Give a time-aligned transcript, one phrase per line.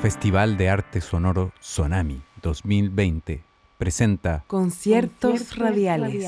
[0.00, 3.42] Festival de Arte Sonoro Sonami 2020
[3.76, 6.26] presenta Conciertos radiales.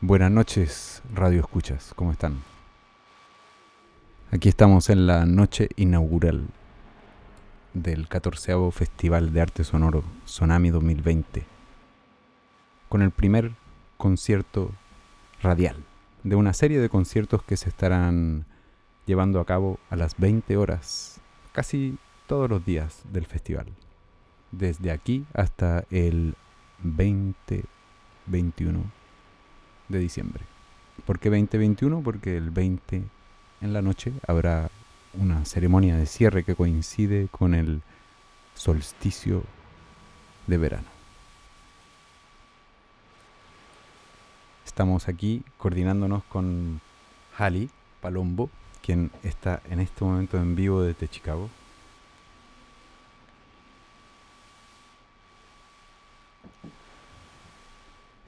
[0.00, 2.42] Buenas noches, Radio Escuchas, ¿cómo están?
[4.32, 6.48] Aquí estamos en la noche inaugural
[7.74, 11.44] del 14 Festival de Arte Sonoro Sonami 2020,
[12.88, 13.52] con el primer
[13.98, 14.72] concierto
[15.42, 15.76] radial
[16.22, 18.46] de una serie de conciertos que se estarán
[19.06, 21.20] llevando a cabo a las 20 horas,
[21.52, 23.66] casi todos los días del festival,
[24.52, 26.34] desde aquí hasta el
[26.84, 27.64] 20-21
[29.88, 30.44] de diciembre.
[31.06, 32.02] ¿Por qué 2021?
[32.02, 33.02] Porque el 20
[33.60, 34.70] en la noche habrá
[35.14, 37.82] una ceremonia de cierre que coincide con el
[38.54, 39.42] solsticio
[40.46, 40.97] de verano.
[44.78, 46.80] Estamos aquí coordinándonos con
[47.36, 47.68] Hali
[48.00, 48.48] Palombo,
[48.80, 51.50] quien está en este momento en vivo desde Chicago.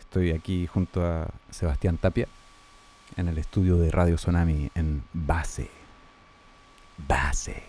[0.00, 2.26] Estoy aquí junto a Sebastián Tapia
[3.16, 5.70] en el estudio de Radio Tsunami en Base.
[7.06, 7.62] Base.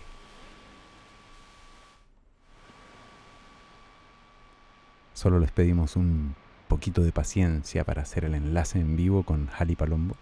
[5.14, 6.34] Solo les pedimos un
[6.72, 10.16] poquito de paciencia para hacer el enlace en vivo con Jali Palombo.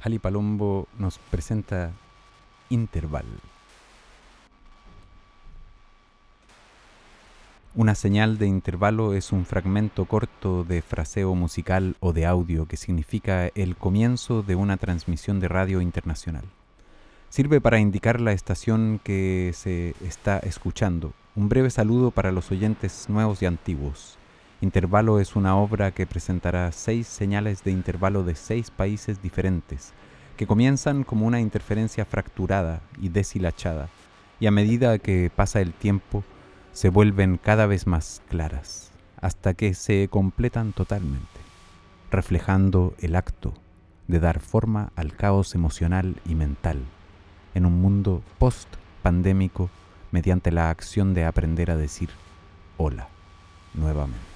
[0.00, 1.90] Jali Palombo nos presenta
[2.70, 3.26] Interval.
[7.78, 12.76] Una señal de intervalo es un fragmento corto de fraseo musical o de audio que
[12.76, 16.42] significa el comienzo de una transmisión de radio internacional.
[17.28, 21.12] Sirve para indicar la estación que se está escuchando.
[21.36, 24.18] Un breve saludo para los oyentes nuevos y antiguos.
[24.60, 29.92] Intervalo es una obra que presentará seis señales de intervalo de seis países diferentes,
[30.36, 33.88] que comienzan como una interferencia fracturada y deshilachada,
[34.40, 36.24] y a medida que pasa el tiempo,
[36.72, 38.90] se vuelven cada vez más claras,
[39.20, 41.40] hasta que se completan totalmente,
[42.10, 43.54] reflejando el acto
[44.06, 46.78] de dar forma al caos emocional y mental
[47.54, 49.70] en un mundo post-pandémico
[50.10, 52.08] mediante la acción de aprender a decir
[52.76, 53.08] hola
[53.74, 54.27] nuevamente.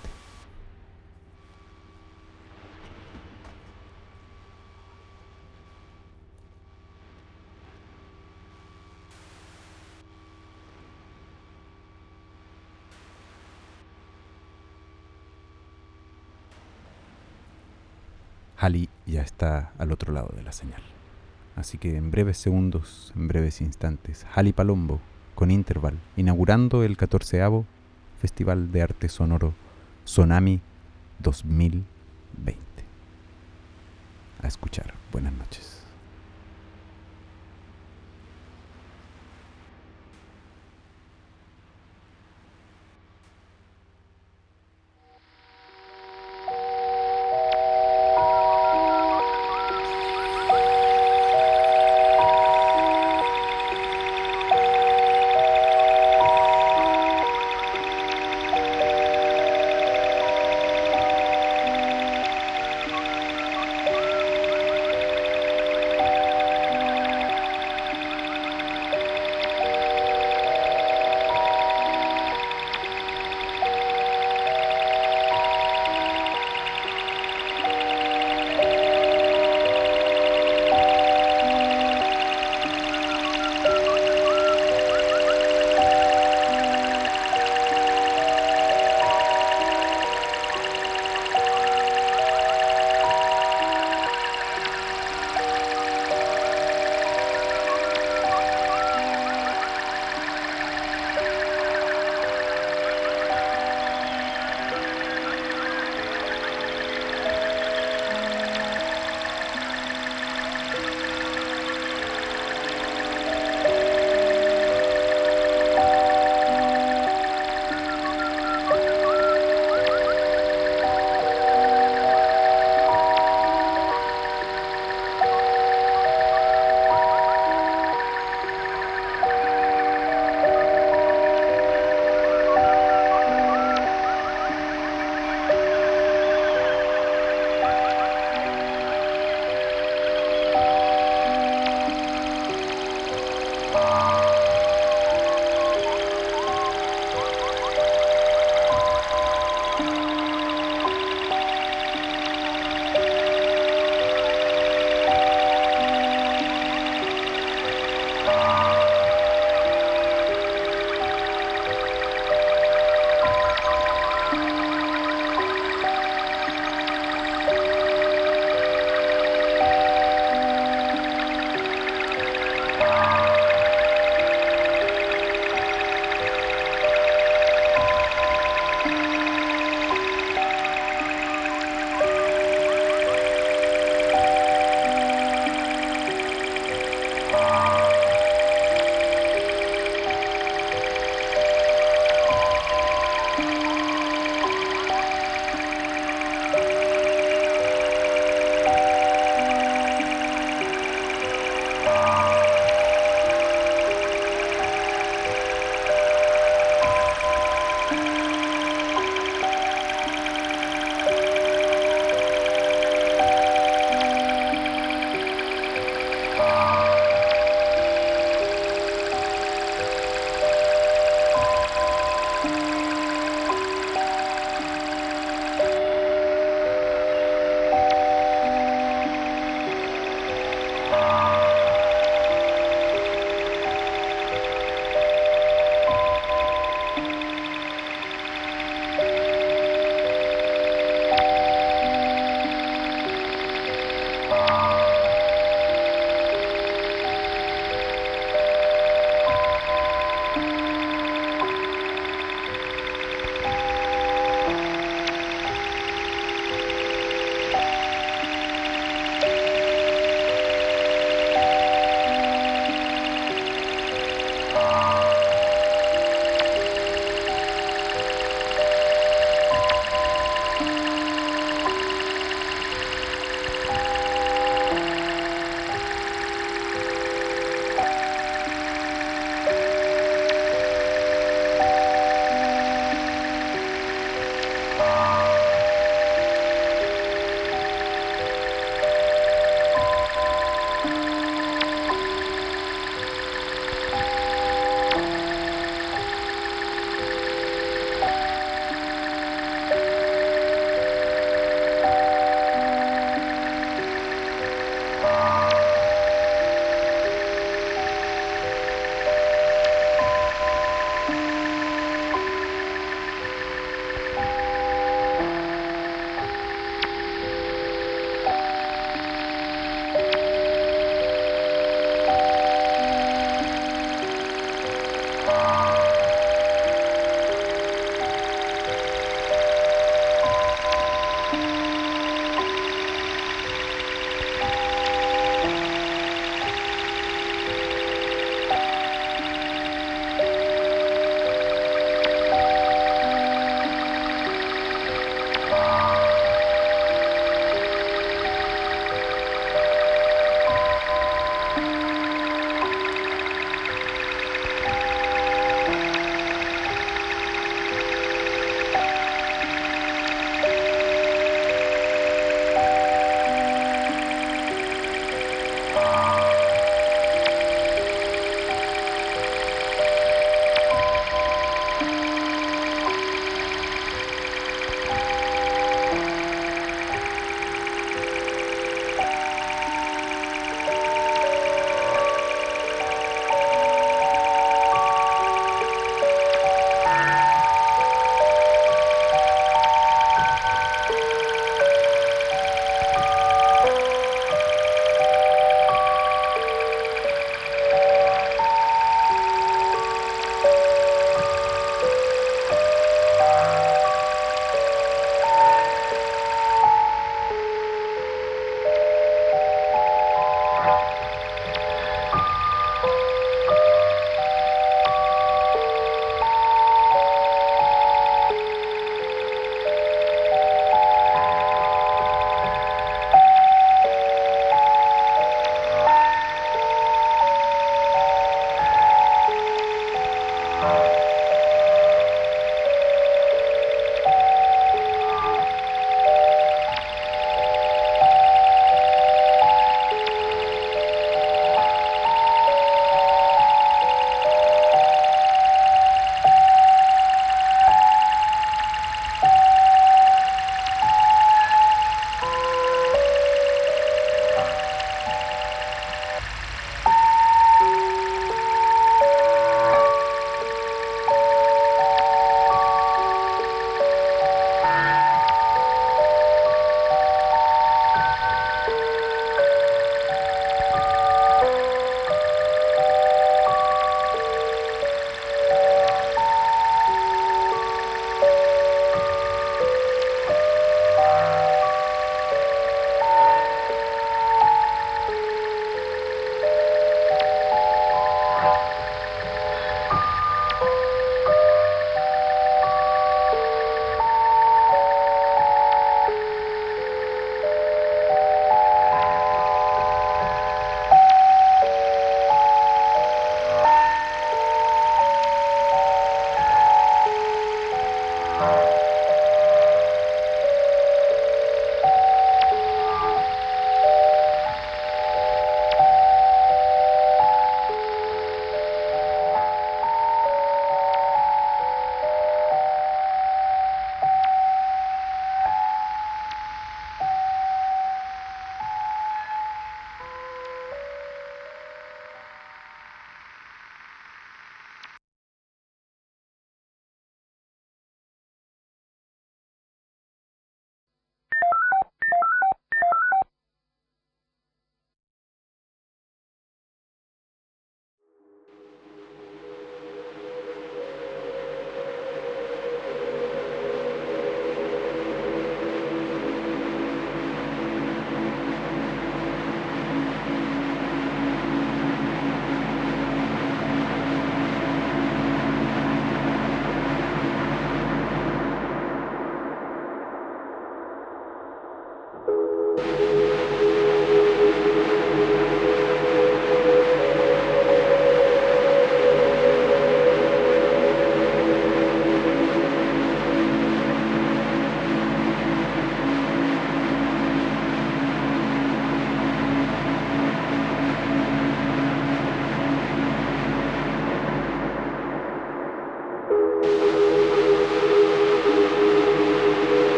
[18.62, 20.80] Ali ya está al otro lado de la señal.
[21.56, 25.00] Así que en breves segundos, en breves instantes, Hali Palombo
[25.34, 27.42] con Interval, inaugurando el 14
[28.20, 29.52] Festival de Arte Sonoro
[30.04, 30.60] Sonami
[31.18, 32.62] 2020.
[34.40, 34.94] A escuchar.
[35.10, 35.81] Buenas noches.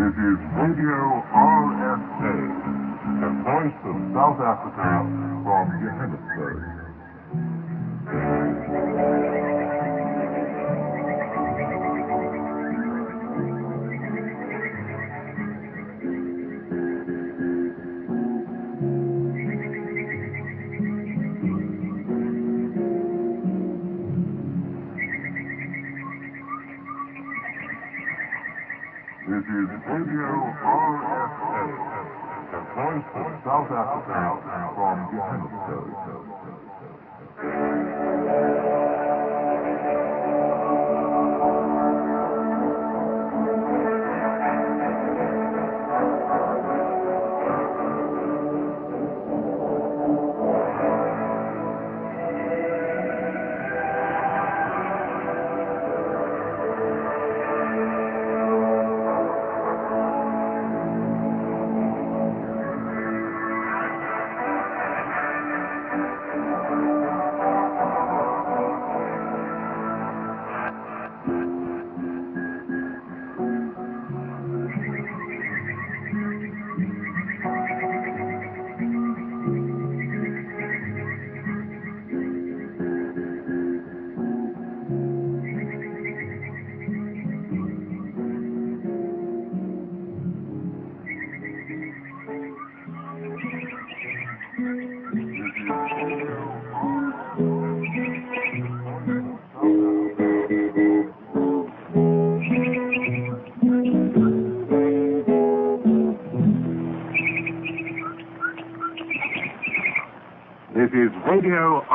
[0.00, 2.32] This is Radio RFA,
[3.20, 5.04] the voice of South Africa
[5.44, 6.80] from Johannesburg.
[33.70, 36.89] South Africa from Johannesburg.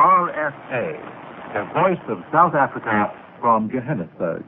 [0.06, 0.94] RFA,
[1.52, 4.44] the voice of South Africa from Johannesburg.